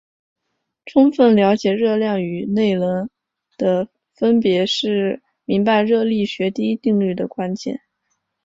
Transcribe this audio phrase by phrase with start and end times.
[0.83, 3.07] 充分了解热量与内能
[3.55, 7.81] 的分别是明白热力学第一定律的关键。